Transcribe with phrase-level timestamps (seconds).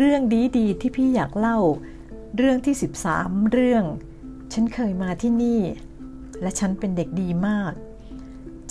[0.00, 0.22] เรื่อง
[0.58, 1.58] ดีๆที่พี่อยากเล่า
[2.36, 2.74] เรื่องที่
[3.14, 3.84] 13 เรื่อง
[4.52, 5.62] ฉันเคยมาที่นี่
[6.42, 7.72] และฉันเป็นเด็กดีมาก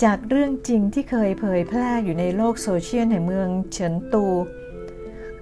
[0.02, 4.26] จากเรื่องจริงที่เคยเผยแพร่อยู่ในโลกโซเชียลแห่งเมืองเฉินตู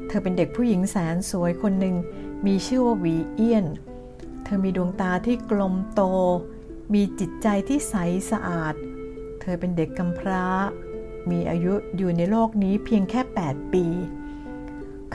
[0.08, 1.96] เธอเป็นเด็กผู้หญิงแสนสวยคนหนึ่ง
[2.46, 3.66] มีชื่อว่าวีเอียน
[4.44, 6.02] เธอมีดวงตาที่กลมโต
[6.94, 7.94] มีจิตใจที่ใส
[8.30, 8.74] สะอาด
[9.40, 10.46] เธอเป็นเด็กกำพร้า
[11.30, 13.86] มีอายุอยู่ในโลกนี้เพียงแค่ 8 ปี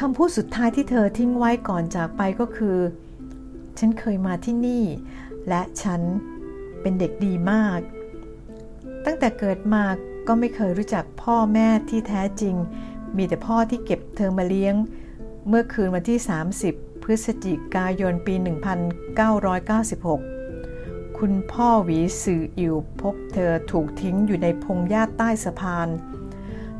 [0.06, 2.78] คำพูดสุดท้ายที่เธอทิ้งไว้ก่อนจากไปก็คือ
[3.80, 4.84] ฉันเคยมาที่นี่
[5.48, 6.02] และฉัน
[6.82, 7.80] เป็นเด็กดีมาก
[9.06, 9.84] ตั้งแต่เกิดมา
[10.28, 12.56] ก็ไม่เคยรู้จักพ่อแม่ที่แท้จริง
[13.18, 14.76] มีแต่พ่อที่เก็บเธอมาเลี้ยง
[15.48, 16.20] เมื่อคืนวันที่
[16.62, 18.36] 30 พฤศจิกายนปี
[20.42, 25.90] 1996 คุณพ่อหวีสื่ออิวพบเธอถูกทิ้งอยู่ในพงหญ้าใต้สะพาน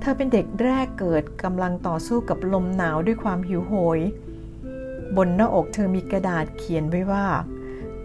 [0.04, 4.00] เธอเป็นเด็กแรกเกิดกำลังต่อสู้กับลมหนาวด้วยความหิวโหย
[5.18, 7.26] บนหน้าอกเธอมีกระดาษเขียนไว้ว่า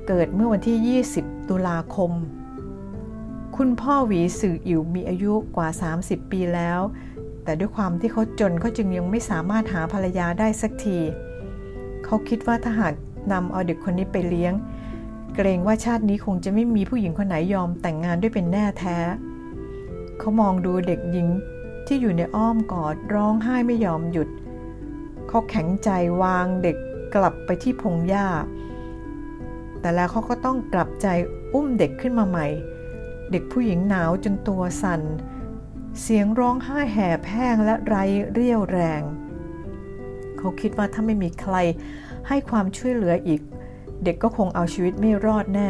[0.08, 2.12] เกิดเมื่อวันที่ 20 ตุลาคม
[3.56, 5.68] คุณพ่อหวีสื่ออิ๋วมีอายุกว่า
[6.00, 6.80] 30 ปีแล้ว
[7.44, 10.98] แต่ด้วยความที่เขาจนเขาจึงยังไม่สามารถหาภรรยาได้สักที
[12.04, 12.94] เขาคิดว่าถ้าหาก
[13.32, 14.54] นำเอาเด็กคนนี้ไปเลี้ยง
[15.34, 18.98] เกรงว่าชาตินี้คงจะไม่มีผู้หญิงคนไหนยอมแต่งงานด้วยเป็นแน่แท้
[20.18, 21.28] เขามองดูเด็กหญิง
[21.86, 24.28] ที่อยู่ในอ้อมกอดร้องไห้ไม่ยอมหยุด
[25.28, 25.90] เขาแข็งใจ
[26.22, 26.76] วางเด็ก
[27.14, 28.28] กลับไปที่พงหญ้า
[29.80, 31.06] แต่แล้วเขาก็ต้องกลับใจ
[31.54, 32.46] อุ้มเด็กขึ้นมาใหม่
[33.30, 35.02] เด็กผู้หญิงหนาวจนตัวสัน่น
[36.00, 39.02] เสียงร้องไห้แห่แห้งและไร้เรี่ยวแรง
[40.38, 41.56] เขาคิดว่าถ้าไม่มีใคร
[42.28, 43.40] ให้ความช่วยเหลืออีก
[44.04, 45.68] เด็กก็คงเอาชีวิตไม่รอดแน่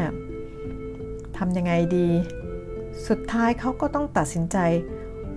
[1.37, 2.09] ทำยังไงดี
[3.09, 4.59] สุดท้ายเขาก็ต้องตัดสินใจ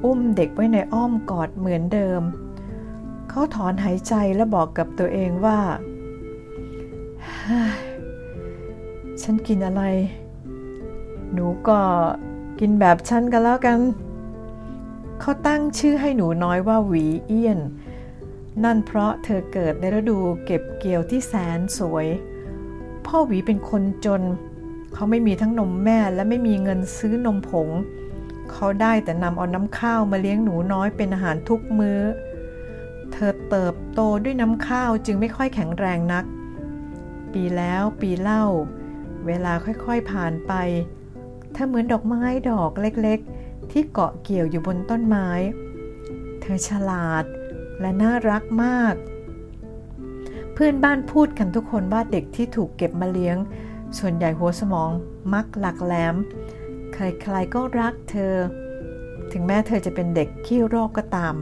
[0.03, 2.21] อุ้มเด็กไว้ในอ้อมกอดเหมือนเดิม
[3.29, 5.59] เขาถอนหายใจและบอกกับตัวเองว่า
[9.21, 9.83] ฉันกินอะไร
[11.33, 11.79] หนูก็
[12.59, 13.79] กินแบบฉันกันแล้วกัน
[15.19, 17.59] เขาตั้งชื่อให้หนูน้อยว่าหวีเอี้ยน
[18.63, 22.07] นั่นเพราะเธอเกิดในฤดูเก็บเกี่ยวที่แสนสวย
[23.05, 24.21] พ่อหวีเป็นคนจน
[24.93, 32.01] เขาไม่มีทั้งนมแม่และไม่มีเงินซื้อนมผงเเขาได้แต่นำเอาน้ำข้าวมาเลี้ยงหนูน้อยเป็นอาหารทุกมื้อ
[33.11, 36.25] เธอเติบโตด้วยน้ำข้าวจึงไม่ค่อยแข็งแรงนัก
[37.33, 38.43] ปีแล้วปีเล่า
[39.25, 40.53] เวลาค่อยๆผ่านไป
[41.53, 45.29] เธอเหมือนดอกไม้ดอกเล็กๆ ที่เกาะเกี่ยวอยู่บนต้นไม้
[46.41, 47.23] เธอฉลาด
[47.81, 48.95] และน่ารักมาก
[50.53, 53.37] เพื่อนบ้านพูดกันทุกคนว่าเด็กที่ถูกเก็บมาเลี้ยง
[53.97, 54.89] ส่วนใหญ่หัวสมอง
[55.33, 56.15] มักหลักแหลม
[57.01, 58.35] ใครๆก็รักเธอ
[59.31, 61.35] ถึงแม้เธอจะเป็นเด็กขี้โรคก็ตาม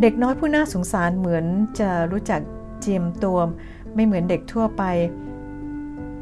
[0.00, 1.44] เด็กน้อยผู้น่าสงสารเหมือน
[1.80, 2.40] จะรู้จัก
[2.80, 3.38] เจียมตัว
[3.94, 4.82] ไม่เหมือนเด็กทั่วไป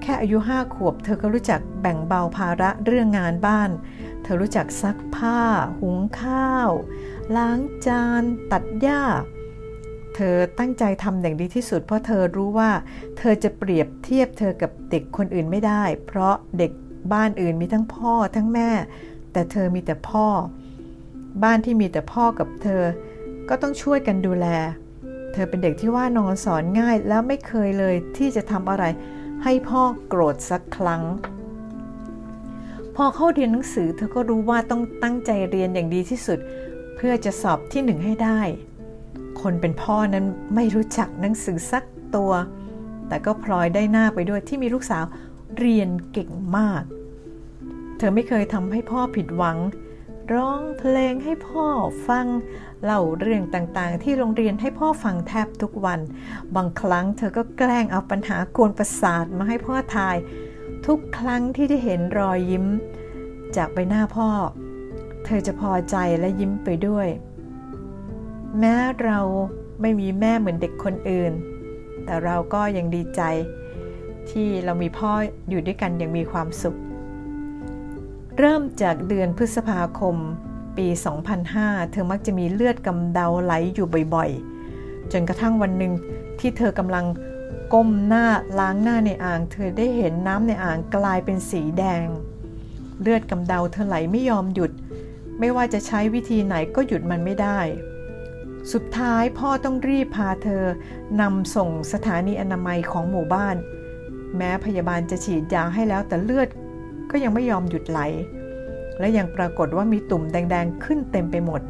[0.03, 3.71] แค่อายุห้าขวบ เธอก็รู้จักแบ่งเบาภาระเรื่องงานบ้าน
[4.23, 5.41] เธอรู้จักซักผ้า
[5.81, 6.71] หุงข้าว
[7.37, 9.03] ล้างจาน ตัดหญ้า
[10.15, 12.71] เธอตั้งใจทำอย่างดีที่สุด เพราะเธอรู้ว่า
[13.19, 16.73] เธอจะเปรียบเทียบเธอกับเด็กคนอื่นไม่ได้ เพราะเด็ก
[17.15, 18.71] บ้านอื่นมีทั้งพ่อทั้งแม่
[19.33, 20.27] แต่เธอมีแต่พ่อ
[21.43, 22.83] บ้านที่มีแต่พ่อกับเธอ
[23.49, 24.47] ก็ต้องช่วยกันดูแล
[25.33, 28.85] เธอเป็นเด็กที่ว่านอนสอนง่ายแล้วไม่เคยเลยที่จะทำอะไร
[29.45, 31.03] ให้พ่อโกรธสักครั้ง
[32.97, 36.39] พอเข้าเรียนหนังสือ เธอก็รู้ว่าต้องตั้งใจเรียนอย่างดีที่สุด
[36.97, 38.41] เพื่อจะสอบที่หนึ่งให้ได้
[39.41, 40.25] คนเป็นพ่อนั้น
[40.55, 41.85] ไม่รู้จักหนังสือสัก
[42.17, 42.33] ตัว
[43.09, 45.05] แต่ก็พลอยได้หน้าไปด้วยที่มีลูกสาว
[45.59, 46.83] เรียนเก่งมาก
[47.99, 49.59] เธอไม่เคยทำให้พ่อผิดหวัง
[50.33, 51.67] ร้องเพลงให้พ่อ
[52.09, 52.27] ฟัง
[52.85, 56.01] เล่าเรื่องต่างๆ ที่โรงเรียนให้พ่อฟังแทบทุกวัน
[56.57, 60.17] บางครั้งเธอก็แกล้งเอาปัญหากวนประสาทมาให้พ่อทาย
[60.87, 62.67] ทุกครั้งที่ได้เห็นรอยยิ้ม
[63.57, 64.29] จากใบหน้าพ่อ
[65.25, 67.09] เธอจะพอใจและยิ้มไปด้วย
[68.59, 69.21] แม้เรา
[69.81, 71.33] ไม่มีแม่เหมือนเด็กคนอื่น
[72.05, 73.23] แต่เราก็ยังดีใจ
[74.31, 75.11] ที่เรามีพ่อ
[75.49, 76.77] อยู่ด้วยกันอย่างมีความสุข
[78.41, 80.17] เริ่มจากเดือนพฤษภาคม
[80.77, 80.87] ปี
[81.39, 85.93] 2005 เธอมักจะมีเลือดกำเดาไหลอยู่บ่อยๆ จนกระทั่งวันหนึ่ง
[86.41, 87.07] ที่เธอกำลัง
[87.73, 88.27] ก้มหน้า
[88.59, 92.07] ล้างหน้าในอ่าง เธอได้เห็นน้ำในอ่างกลายเป็นสีแดง
[93.03, 94.73] เลือดกำเดาเธอไหลไม่ยอมหยุด
[95.39, 97.59] ไม่ว่าจะใช้วิธีไหนก็หยุดมันไม่ได้
[98.73, 100.65] สุดท้ายพ่อต้องรีบพาเธอ
[101.21, 103.57] นำส่งสถานีอนามัยของหมู่บ้าน
[104.37, 106.49] แม้พยาบาลจะฉีดยาให้แล้วแต่เลือด
[107.11, 108.01] ก็ยังไม่ยอมหยุดไหล
[108.99, 111.61] และยังปรากฏว่ามีตุ่มแดงๆ ขึ้นเต็มไปหมด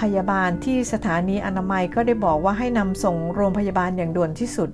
[0.00, 4.70] พยาบาลที่สถานีอนามัยก็ได้บอกว่าให้นำส่งโรงพยาบาลอย่างด่วนที่สุด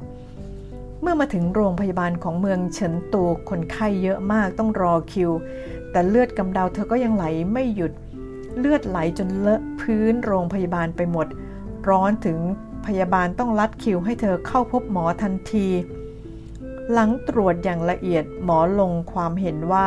[1.00, 5.31] เมื่อมาถึงโรงพยาบาลของเมืองเฉินตูคนไข้เยอะมากต้องรอคิว
[5.90, 7.93] แต่เลือดกำเดาเธอก็ยังไหลไม่หยุด
[8.58, 11.26] เลือดไหลจนเลอะพื้นโรงพยาบาลไปหมด
[11.88, 12.38] ร้อนถึง
[12.87, 15.69] พยาบาลต้องลัดคิวให้เธอเข้าพบหมอทันที
[16.92, 19.86] หลังตรวจอย่างละเอียดหมอลงความเห็นว่า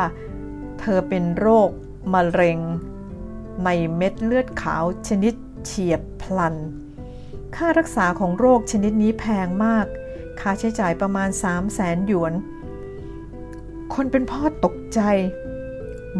[0.80, 1.70] เธอเป็นโรค
[2.14, 2.58] มะเร็ง
[3.64, 6.54] ในเม็ดเลือดขาวชนิดเฉียบพลัน
[7.56, 9.86] ค่ารักษาของโรคชนิดนี้แพงมาก
[10.40, 12.32] ค่าใช้จ่ายประมาณ 3 0 0แสนหยวน
[13.94, 15.00] คนเป็นพ่อตกใจ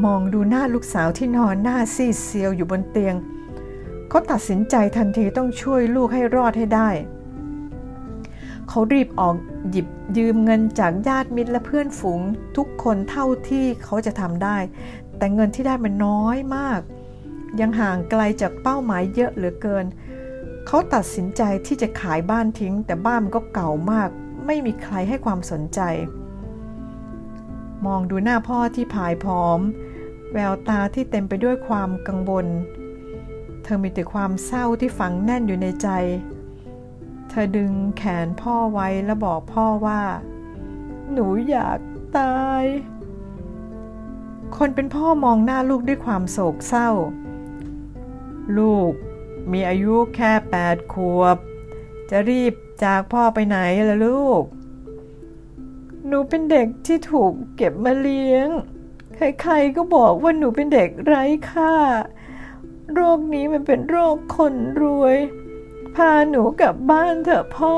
[0.04, 3.14] มองดูหน้าลูกสาวที่นอนหน้าซีดเซียวอยู่บนเตียง
[4.08, 6.90] เขาตัดสินใจทันทีต้องช่วยลูกให้รอดให้ได้
[8.68, 9.34] เขารีบออก
[9.70, 9.86] หยิบ
[10.16, 12.20] ยืมเงินจากญาติมิตรและเพื่อนฝูง
[12.56, 14.58] ทุกคนเท่าที่เขาจะทำได้
[15.18, 16.80] แต่เงินที่ได้มันน้อยมาก
[17.60, 19.86] ยังห่างไกลจากเป้าหมายเยอะเหลือเกิน
[20.66, 24.08] เขาตัดสินใจที่จะขายบ้านทิ้ง แต่บ้านมันก็เก่ามาก
[24.46, 25.80] ไม่มีใครให้ความสนใจ
[27.86, 29.60] มองดูหน้าพ่อที่ผายผอม
[30.32, 32.46] แววตาที่เต็มไปด้วยความกังวล
[33.62, 35.88] เธอมีแต่ความเศร้าที่ฝังแน่นอยู่ในใจ
[37.38, 40.02] ธอดึงแขนพ่อไว้และบอกพ่อว่า
[41.12, 41.78] หนูอยาก
[42.18, 42.64] ตาย
[44.56, 46.90] คนเป็นพ่อมองหน้าลูกด้วยความโศกเศร้า
[48.58, 48.92] ลูก
[49.52, 51.36] มีอายุแค่แปดขวบ
[52.10, 52.54] จะรีบ
[52.84, 54.42] จากพ่อไปไหนล่ะลูก
[56.06, 58.48] หนูเป็นเด็กที่ถูกเก็บมาเลี้ยง
[59.16, 61.74] ใครๆก็บอกว่าหนูเป็นเด็กไร้ค่า
[62.92, 65.16] โรคนี้มันเป็นโรคคนรวย
[65.96, 67.76] พาหนูกลับบ้านเถอะพ่อ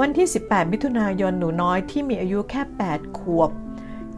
[0.00, 3.50] วันที่ 18 มิถุนายนหนูน้อยที่มีอายุแค่ 8 ขวบ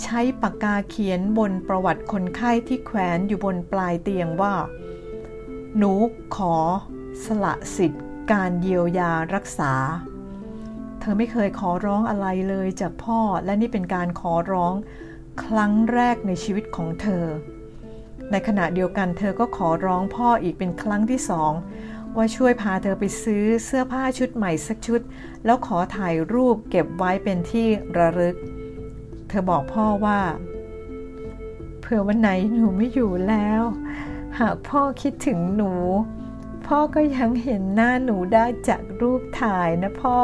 [0.02, 4.54] ใช้ปากกาเขียนบนประวัติคนไข้ที่แขวนอยู่บนปลายเตียงว่า
[5.76, 5.92] หนู
[6.36, 6.56] ขอ
[7.24, 9.72] สละสิทธิ์การเยียวยารักษา
[11.00, 14.74] เธอไม่เคยขอร้องอะไรเลยจากพ่อและนี่เป็นการขอร้อง
[15.42, 17.24] ครั้งแรกในชีวิตของเธอ
[18.30, 21.52] ในขณะเดียวกันเธอก็ขอร้องพ่ออีกเป็นครั้งที่สอง
[22.16, 25.00] ว่าช่วยพาเธอไปซื้อเสื้อผ้าชุดใหม่สักชุด
[25.44, 27.68] แล้วขอถ่ายรูปเก็บไว้เป็นที่
[27.98, 28.36] ระลึก
[29.28, 30.20] เธอบอกพ่อว่า
[31.80, 33.62] เผื่อวันไหนหนูไม่อยู่แล้ว
[34.38, 35.72] หากพ่อคิดถึงหนู
[36.66, 40.20] พ่อก็ยังเห็นหน้าหนูได้จากรูปถ่ายนะพ่อ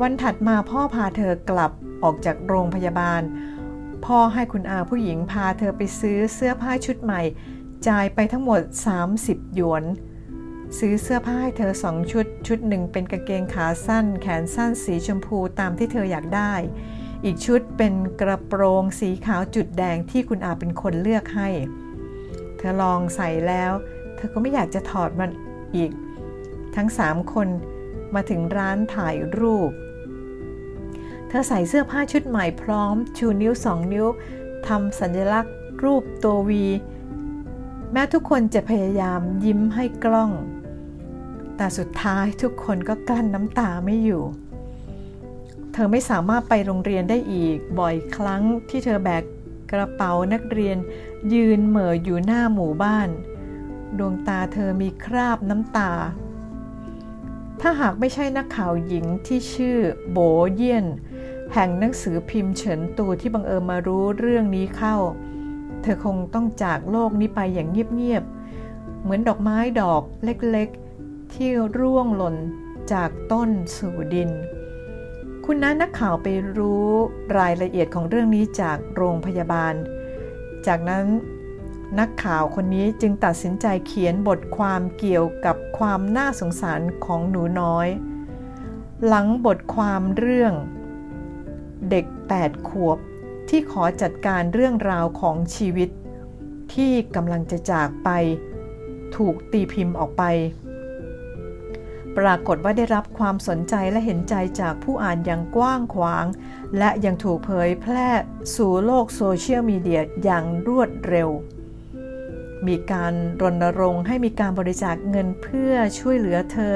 [0.00, 1.72] วันถัดมาพ่อพาเธอกลับ
[2.02, 3.22] ออกจากโรงพยาบาล
[4.04, 7.22] พ่อให้คุณอาผู้หญิงพาเธอไปซื้อเสื้อผ้าชุดใหม่
[7.88, 8.60] จ่ายไปทั้งหมด
[9.08, 9.84] 30 หยวน
[10.78, 16.54] ซื้อเสื้อผ้าให้เธอสองชุด ชุดหนึ่งเป็นกางเกงขาสั้น แขนสั้นสีชมพูตามที่เธออยากได้
[17.24, 21.48] อีกชุดเป็นกระโปรงสีขาวจุดแดงที่คุณอาเป็นคนเลือกให้
[22.56, 23.72] เธอลองใส่แล้ว
[24.16, 25.30] เธอก็ไม่อยากจะถอดมัน
[25.76, 25.90] อีก
[26.76, 27.48] ทั้งสามคน
[28.14, 29.70] มาถึงร้านถ่ายรูป
[31.28, 34.06] เธอใส่เสื้อผ้าชุดใหม่พร้อม ชูนิ้วสองนิ้ว
[34.66, 35.54] ทำสัญลักษณ์
[35.84, 36.66] รูปตัววี
[37.92, 40.30] แม้ทุกคนจะพยายามยิ้มให้กล้อง
[41.56, 44.24] แต่สุดท้ายทุกคนก็กลั้นน้ำตาไม่อยู่
[45.72, 49.24] เธอไม่สามารถไปโรงเรียนได้อีกบ่อยครั้งที่เธอแบก
[49.72, 50.76] กระเป๋านักเรียน
[51.34, 53.08] ยืนเหม่ออยู่หน้าหมู่บ้าน
[53.98, 55.92] ดวงตาเธอมีคราบน้ำตา
[57.60, 59.78] ถ้าหากไม่ใช่นักข่าวหญิงที่ชื่อ
[60.10, 60.18] โบ
[60.54, 60.86] เยียน
[61.54, 64.96] แห่งหนังสือพิมพ์เฉินตูที่บังเอิญมารู้เรื่องนี้เข้า
[65.82, 72.36] เธอคงต้องจากโลกนี้ไปอย่างเงียบๆ เหมือนดอกไม้ดอกเล็กๆ ที่ร่วงหล่น
[72.92, 74.30] จากต้นสู่ดิน
[75.44, 76.26] คุณน้านักข่าวไป
[76.58, 76.88] รู้
[77.38, 79.74] รายละเอียดของเรื่องนี้จากโรงพยาบาล
[80.66, 81.06] จากนั้น
[81.98, 87.88] นักข่าวคนนี้จึงตัดสินใจเขียนบทความเกี่ยวกับความน่าสงสารของหนูน้อย
[89.06, 90.52] หลังบทความเรื่อง
[91.90, 92.04] เด็ก
[92.38, 92.98] 8 ขวบ
[93.48, 95.88] ที่ขอจัดการเรื่องราวของชีวิต
[96.74, 98.10] ที่กำลังจะจากไป
[99.16, 100.24] ถูกตีพิมพ์ออกไป
[102.18, 106.24] ปรากฏว่าได้รับความสนใจและเห็นใจจากผู้อ่านอย่างกว้างขวาง
[106.78, 108.08] และยังถูกเผยแพร่
[108.56, 111.28] สู่โลกโซเชียลมีเดียอย่างรวดเร็ว
[112.66, 116.74] มีการรณรงค์ให้มีการบริจาคเงินเพื่อช่วยเหลือเธอ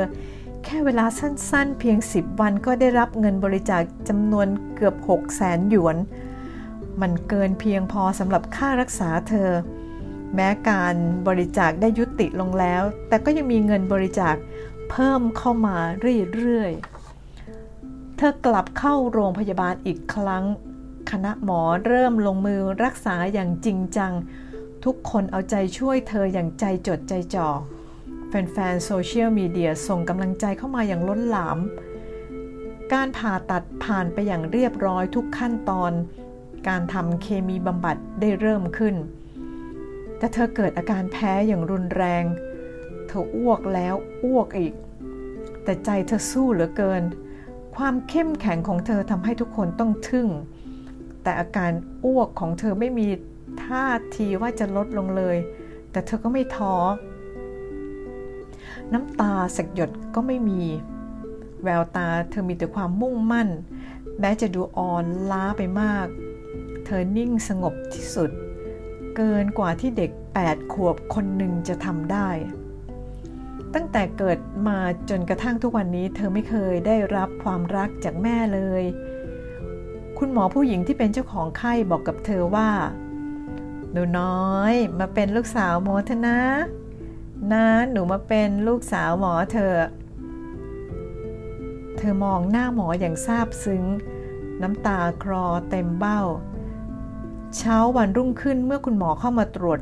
[0.64, 5.96] แค่เวลาสั้นๆ เพียง 10 วันก็ได้รับเงินบริจาคจำนวนเกือบ 6 0แสนหยวน
[7.00, 9.50] มันเกินเพียงพอสำหรับค่ารักษาเธอ
[10.34, 10.94] แม้การ
[11.28, 14.34] บริจาคได้ยุติลงแล้ว แต่ก็ยังมีเงินบริจาค
[14.90, 15.76] เพิ่มเข้ามา
[16.32, 20.44] เรื่อยๆ เธอกลับเข้าโรงพยาบาลอีกครั้ง
[21.10, 24.12] คณะหมอเริ่มลงมือรักษาอย่างจริงจัง
[24.84, 27.48] ทุกคนเอาใจช่วยเธออย่างใจจดใจจ่อ
[28.32, 31.58] แฟนๆโซเชียลมีเดียส่งกำลังใจเข้ามาอย่างล้นหลาม
[32.92, 35.92] การผ่าตัดผ่านไปอย่างเรียบร้อยทุกขั้นตอน
[36.68, 38.94] การทำเคมีบำบัดได้เริ่มขึ้น
[40.18, 42.24] แต่เธอเกิดอาการแพ้อย่างรุนแรง
[43.06, 44.74] เธออ้วกแล้วอ้วกอีก
[45.64, 47.02] แต่ใจเธอสู้เหลือเกิน
[47.76, 50.28] ความเข้มแข็งของเธอทำให้ทุกคนต้องทึ่ง
[51.22, 51.72] แต่อาการ
[52.04, 53.08] อ้วกของเธอไม่มี
[53.64, 53.86] ท่า
[54.16, 55.36] ทีว่าจะลดลงเลย
[55.90, 56.74] แต่เธอก็ไม่ท้อ
[58.92, 60.62] น้ำตาสักหยดก็ไม่มี
[61.62, 63.48] แววตาเธอมีแต่ความมุ่งมั่น
[64.20, 66.06] แม้จะดูอ่อนล้าไปมาก
[66.84, 68.30] เธอนิ่งสงบที่สุด
[69.16, 70.10] เกินกว่าที่เด็ก
[70.44, 72.28] 8 ขวบคนหนึ่งจะทำได้
[73.74, 74.78] ตั้งแต่เกิดมา
[75.10, 78.82] จนกระทั่งทุกวันนี้ เธอไม่เคยได้รับความรักจากแม่เลย
[80.18, 82.70] คุณหมอผู้หญิงที่เป็นเจ้าของไข้บอกกับเธอว่า
[83.92, 86.38] หนูน้อยมาเป็นลูกสาวหมอเถนะ
[87.50, 89.74] นะหนูมาเป็นลูกสาวหมอเธอ
[91.96, 93.84] เธอมองหน้าหมออย่างซาบซึ้ง
[94.62, 96.20] น้ำตาคลอเต็มเบ้า
[97.56, 99.80] เช้าวันรุ่งขึ้นเมื่อคุณหมอเข้ามาตรวจ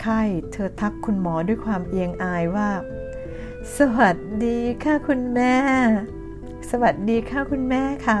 [0.00, 0.20] ไข้
[0.52, 2.70] เธอทักคุณหมอด้วยความเอียงอายว่า
[3.76, 5.54] สวัสดีค่ะคุณแม่
[6.70, 8.20] สวัสดีค่ะคุณแม่ค่ะ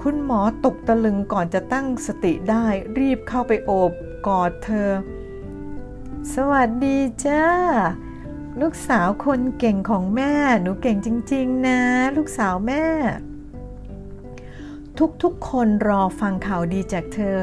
[0.00, 2.66] คุณหมอตกตะลึงก่อนจะตั้งสติได้
[2.98, 3.92] รีบเข้าไปโอบ
[4.26, 4.90] กอดเธอ
[6.34, 7.44] สวัสดีจ้า
[8.60, 11.80] ลูกสาวคนเก่งของแม่ หนูเก่งจริง ๆ นะ
[12.16, 12.84] ลูกสาวแม่
[15.22, 17.36] ทุกๆ คนรอฟังข่าวดีจากเธอ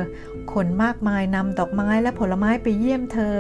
[0.54, 3.36] คนมากมายนำดอกไม้และผลไม้ไปเยี่ยมเธอ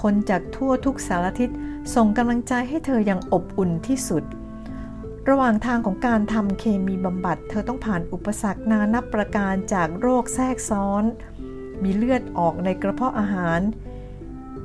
[0.00, 1.50] คนจากทั่วทุกสารทิศ
[1.94, 4.24] ส่งกำลังใจให้เธออย่างอบอุ่นที่สุด
[5.28, 11.04] ระหว่างทางของการทำเคมีบำบัด เธอต้องผ่านอุปสรรคนานับประการจากโรคแทรกซ้อน
[11.82, 13.60] มีเลือดออกในกระเพาะอาหาร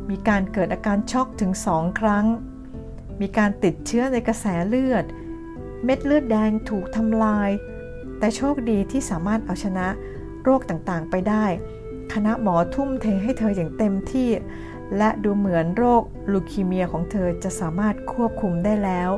[0.09, 2.25] มีการเกิดอาการช็อกถึงสองครั้ง
[3.21, 5.05] มีการติดเชื้อในกระแสเลือด
[5.83, 7.49] เม็ดเลือดแดงถูกทำลาย
[8.19, 9.87] แต่โชคดีที่สามารถเอาชนะ
[10.43, 11.45] โรคต่างๆไปได้
[12.13, 14.29] คณะหมอทุ่มเทให้เธออย่างเต็มที่
[14.97, 19.09] และดูเหมือนโรคลูคีเมียของเธอจะสามารถควบคุมได้แล้ว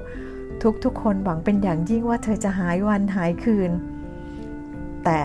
[0.83, 3.71] ทุกๆคนหวังเป็นอย่างยิ่งว่าเธอจะหายวันหายคืน
[5.05, 5.21] แต่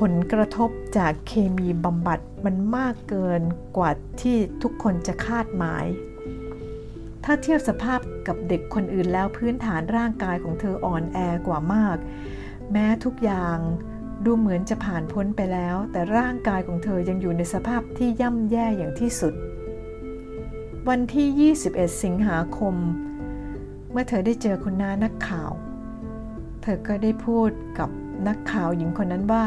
[0.00, 3.42] ผลกระทบจากเคมีบำบัดมันมากเกิน
[3.76, 3.90] กว่า
[4.20, 5.84] ที่ทุกคนจะคาดหมาย
[7.24, 11.96] ถ้าเทียบสภาพกับเด็กคนอื่นแล้วพื้นฐานร่างกายของเธออ่อนแอกว่ามาก
[12.72, 13.58] แม้ทุกอย่าง
[14.24, 19.34] ดูเหมือนจะผ่านพ้นไปแล้ว แต่ร่างกายของเธอยังอยู่ในสภาพที่ย่ำแย่อย่างที่สุด
[20.88, 22.74] วันที่ 21 สิงหาคม
[23.90, 25.50] เมื่อเธอได้เจอคุณน้านักข่าว
[26.62, 27.90] เธอก็ได้พูดกับ
[28.28, 29.46] นักข่าวหญิงคนนั้นว่า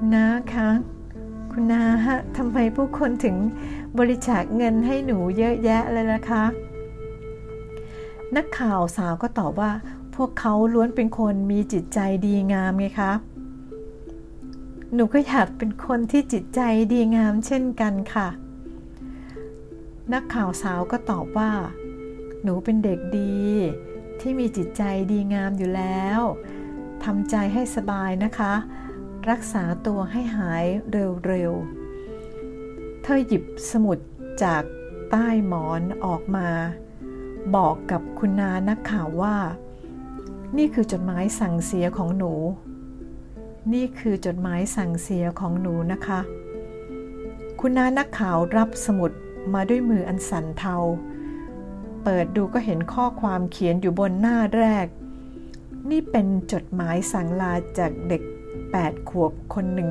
[0.00, 0.68] คุณน้าคะ
[1.52, 3.36] คุณน้าฮะทำไมผู้คนถึง
[3.98, 6.44] บริจาคเงินให้หนูเยอะแยะเลยล่ะคะ
[8.36, 9.72] นักข่าวสาวก็ตอบว่า
[10.14, 13.12] พวกเขาล้วนเป็นคนมีจิตใจดีงามไงคะ
[14.94, 16.60] หนูก็อยากเป็นคนที่จิตใจ
[16.92, 18.28] ดีงามเช่นกันค่ะ
[20.12, 21.52] นักข่าวสาวก็ตอบว่า
[22.42, 23.38] หนูเป็นเด็กดี
[24.20, 26.20] ที่มีจิตใจดีงามอยู่แล้ว
[27.04, 28.54] ทำใจให้สบายนะคะ
[29.30, 33.98] รักษาตัวให้หายเร็วๆ เธอหยิบสมุด
[34.44, 34.62] จาก
[35.10, 36.48] ใต้หมอนออกมา
[37.56, 39.36] บอกกับคุณนานักข่าวว่า
[40.56, 42.32] นี่คือจดหมายสั่งเสียของหนู
[43.72, 46.20] นี่คือจดหมายสั่งเสียของหนูนะคะ
[47.60, 49.10] คุณนานักข่าวรับสมุด
[49.54, 50.76] มาด้วยมืออันสั่นเทา
[52.04, 54.86] เปิดดูก็เห็นข้อความเขียนอยู่บนหน้าแรก
[55.90, 58.22] นี่เป็นจดหมายสั่งลาจากเด็ก
[58.76, 59.90] 8 ขวบคนหนึ่ง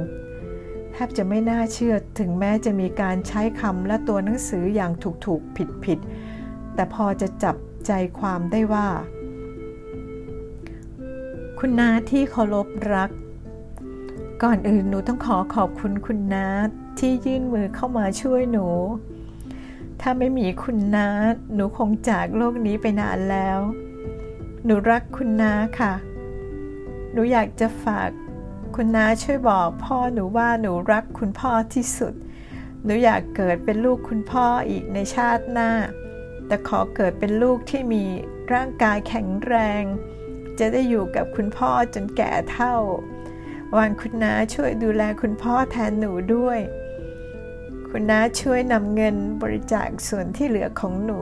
[0.92, 4.92] แทบจะไม่น่าเชื่อถึงแม้จะมีการใช้คำและตัวหนังสืออย่าง
[5.26, 7.58] ถูกๆ ผิดๆ แต่พอจะจับ
[7.88, 8.88] ใจความได้ว่า
[11.60, 13.10] คุณนาที่เคารพรัก
[14.44, 16.48] ก่อนอื่นหนูต้องขอขอบคุณคุณนา
[17.00, 18.68] ที่ยื่นมือเข้ามาช่วยหนู
[20.02, 21.08] ถ้าไม่มีคุณน้า
[21.54, 23.60] หนูคงจากโลกนี้ไปนานแล้ว
[24.66, 25.94] หนูรักคุณน้าค่ะ
[27.12, 28.10] หนูอยากจะฝาก
[28.80, 32.14] คุณน้าช่วยบอกพ่อหนูว่าหนูรักคุณพ่อที่สุด
[32.84, 35.72] หนูอยากเกิดเป็นลูกคุณพ่ออีกในชาติหน้า
[36.48, 38.04] แต่ขอเกิดเป็นลูกที่มี
[38.54, 39.84] ร่างกายแข็งแรง
[40.60, 42.76] จะได้อยู่กับคุณพ่อจนแก่เท่า
[43.78, 46.60] วันคุณน้าช่วยดูแลคุณพ่อแทนหนูด้วย
[47.90, 51.22] คุณน้าช่วยนำเงินบริจาคส่วนที่เหลือของหนู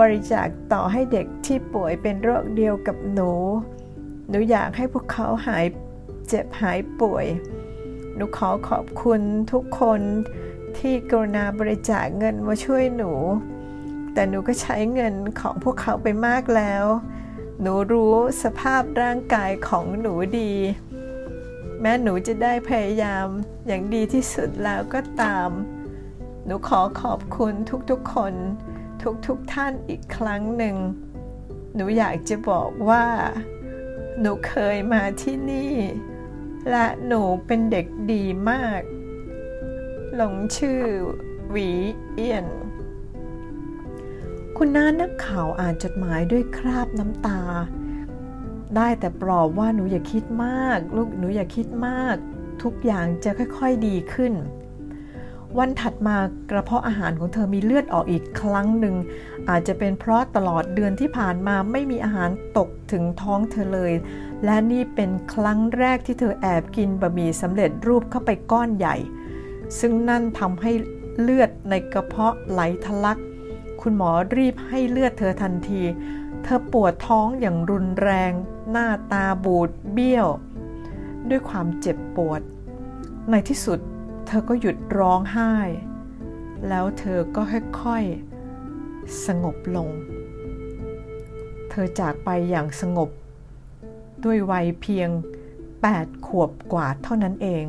[0.00, 3.32] บริจาคต่อให้เด็กที่ป่วยเป็นโรคเดียวกับหนู
[4.28, 5.66] หนูอยากให้พวกเขาหาย
[6.28, 7.26] เจ็บหายป่วย
[8.14, 9.20] หนูขอขอบคุณ
[9.52, 10.00] ทุกคน
[10.78, 13.12] ที่กรุณาบริจาคเงินมาช่วยหนู
[14.12, 16.84] แต่หนูก็ใช้เงินของพวกเขาไปมากแล้ว
[17.60, 20.52] หนูรู้สภาพร่างกายของหนูดี
[21.80, 23.26] แม้หนูจะได้พยายาม
[23.66, 25.50] อย่างดีที่สุดแล้วก็ตาม
[26.44, 27.54] หนูขอขอบคุณ
[27.90, 28.34] ทุกๆคน
[29.26, 30.76] ทุกๆทท่านอีกครั้งหนึ่ง
[31.74, 33.04] หนูอยากจะบอกว่า
[34.20, 35.72] หนูเคยมาที่นี่
[36.70, 38.80] และหนูเป็นเด็กดีมาก
[40.14, 40.82] หลงชื่อ
[41.50, 41.70] หวี
[42.14, 42.46] เอียน
[44.56, 47.40] คุณน้านักข่าวอ่านจดหมายด้วยคราบน้ำตา
[48.76, 52.16] ได้แต่ปลอบว่าหนูอย่าคิดมาก ลูกหนูอย่าคิดมาก
[52.62, 54.32] ทุกอย่างจะค่อยๆดีขึ้น
[55.56, 56.16] วันถัดมา
[56.50, 58.96] กระเพาะอาหารของเธอมีเลือดออกอีกครั้งหนึ่ง
[59.48, 63.92] อาจจะเป็นเพราะตลอดเดือนที่ผ่านมาไม่มีอาหารตกถึงท้องเธอเลย
[64.44, 68.96] และนี่เป็นครั้งแรกที่เธอแอบกินบะหมี่สำเร็จรูปเข้าไปก้อนใหญ่
[69.78, 70.72] ซึ่งนั่นทำให้
[71.20, 73.18] เลือดในกระเพาะไหลทะลัก
[73.80, 75.82] คุณหมอรีบให้เลือดเธอทันที
[76.42, 78.32] เธอปวดท้องอย่างรุนแรง
[78.70, 80.28] หน้าตาบูดเบี้ยว
[81.28, 82.40] ด้วยความเจ็บปวด
[83.30, 83.80] ในที่สุด
[84.30, 85.54] เธอก็หยุดร้องไห้
[86.68, 89.88] แล้วเธอก็ค่อยๆ สงบลง
[91.70, 93.10] เธอจากไปอย่างสงบ
[94.24, 95.10] ด้วยวัยเพียง
[95.68, 97.64] 8 ขวบกว่าเท่านั้นเอง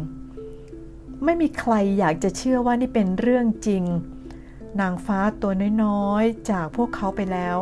[1.24, 3.84] ไม่มีใครอยากจะเชื่อว่านี่เป็นเรื่องจริง
[4.80, 5.52] นางฟ้าตัว
[5.84, 7.58] น้อยๆ จากพวกเขาไปแล้ว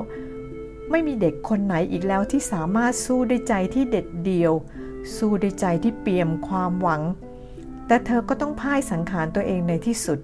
[0.92, 4.54] ไม่มีเด็กคนไหนอีกแล้วที่สามารถสู้ด้วยใจที่เด็ดเดี่ยว
[5.16, 7.02] สู้ด้วยใจที่เปี่ยมความหวัง
[7.88, 10.20] แต่เธอก็ต้องพ่ายสังขารตัวเองในที่สุด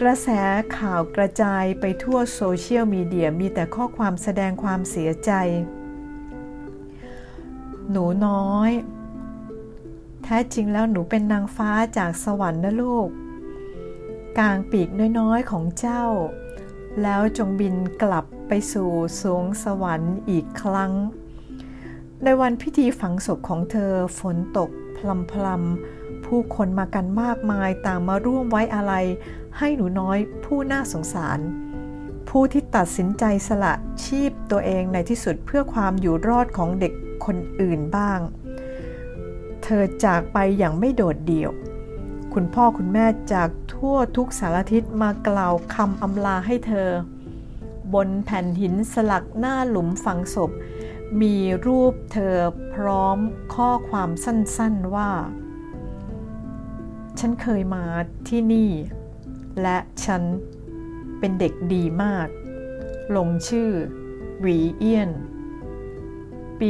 [0.00, 0.28] กระแส
[0.76, 5.32] ข่าวกระจายไปทั่วโซเชียลมีเดียมีแต่ข้อความแสดงความเสียใจ
[7.90, 8.70] หนูน้อย
[10.22, 13.08] แท้จริงแล้วหนูเป็นนางฟ้าจากสวรรค์นะลูก
[14.38, 16.04] กลางปีกน้อยๆของเจ้า
[17.02, 20.92] แล้วจงบินกลับไปสู่สวงสวรรค์อีกครั้ง
[22.24, 25.97] ในวันพิธีฝังศพของเธอฝนตกพลำพลำ
[26.28, 28.94] ผู้คนมากันมากมายต่างมาร่วมไว้อะไร
[29.58, 31.38] ให้หนูน้อยผู้น่าสงสาร
[32.28, 36.92] ผู้ที่ตัดสินใจสละชีพตัวเองในที่สุดเพื่อความอยู่รอดของเด็ก
[37.24, 38.20] คนอื่นบ้าง
[39.62, 41.50] เธอจากไปอย่างไม่โดดเดี่ยว
[42.34, 46.88] คุณพ่อคุณแม่จากทั่วทุกสารทิศมากล่าวคำอำลาให้เธอ
[47.94, 50.50] บนแผ่นหินสลักหน้าหลุมฝังศพ
[51.20, 51.36] มี
[51.66, 52.36] รูปเธอ
[52.74, 53.18] พร้อม
[53.54, 55.10] ข้อความสั้นๆว่า
[57.18, 57.84] ฉันเคยมา
[58.28, 58.70] ที่นี่
[59.62, 60.22] และฉัน
[61.18, 62.28] เป็นเด็กดีมาก
[63.16, 63.70] ลงชื่อ
[64.44, 65.10] วีเอียน
[66.60, 66.68] ปี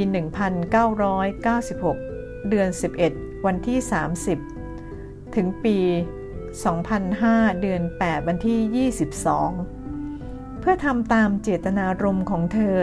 [1.64, 2.68] 1996 เดือน
[3.06, 3.78] 11 วันที่
[4.56, 5.76] 30 ถึงปี
[6.68, 12.76] 2005 เดือน 8 วันที่ 22 เพื่อทำตามเจตนารมณ์ของเธอ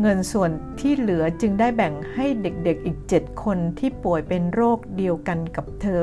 [0.00, 6.02] เงินส่วนที่เหลือจึงได้แบ่งให้เด็กๆอีก 7 คนที่ป่วยเป็นโรคเดียวกันกับเธอ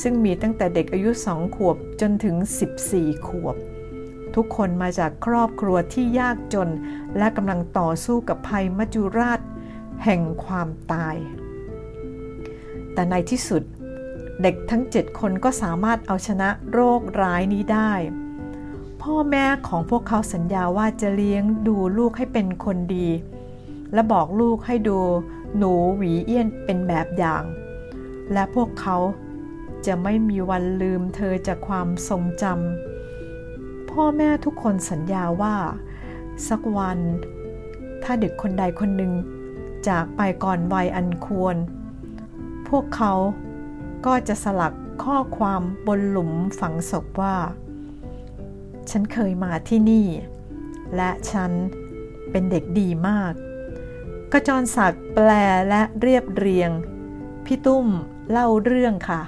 [0.00, 2.36] ซึ่งมีตั้งแต่เด็กอายุ 2 ขวบจนถึง
[2.80, 3.56] 14 ขวบ
[4.34, 6.68] ทุกคนมาจากครอบครัวที่ยากจน
[7.18, 9.40] และกำลังต่อสู้กับภัยมัจจุราช
[10.04, 11.16] แห่งความตาย
[12.92, 13.62] แต่ในที่สุด
[14.42, 17.92] เด็กทั้งเจ็ดคนก็สามารถเอาชนะโรคร้ายนี้ได้
[19.02, 23.08] พ่อแม่ของพวกเขาสัญญาว่าจะเลี้ยงดูลูกให้เป็นคนดี
[23.92, 24.98] และบอกลูกให้ดู
[25.56, 27.42] หนูหวีเอี้ยนเป็นแบบอย่าง
[28.32, 28.96] และพวกเขา
[29.86, 35.56] จะไม่มีวันลืมเธอจากความทรงจำพ่อแม่ทุกคนสัญญาว่า
[36.48, 36.98] สักวัน
[38.02, 39.12] ถ้าเด็กคนใดคนหนึ่ง
[39.88, 41.56] จากไปก่อนวัยอันควร
[42.68, 43.12] พวกเขา
[44.06, 44.72] ก็จะสลัก
[45.04, 47.36] ข้อความบนหลุมฝังศพว่า
[48.90, 50.06] ฉันเคยมาที่นี่
[50.96, 51.50] และฉัน
[52.30, 53.32] เป็นเด็กดีมาก
[54.32, 55.28] กระจรศักดิ์แปล
[55.68, 56.70] และเรียบเรียง
[57.44, 57.86] พี่ตุ้ม
[58.30, 59.22] เล่าเรื่องค่ะ